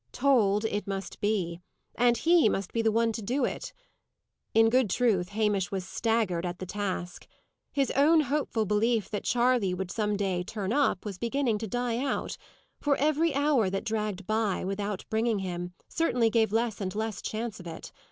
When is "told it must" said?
0.13-1.19